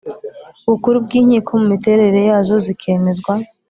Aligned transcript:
Bukuru 0.69 0.97
bw 1.05 1.11
inkiko 1.19 1.51
mu 1.59 1.65
miterere 1.73 2.19
yazo 2.29 2.55
zikemezwa 2.65 3.33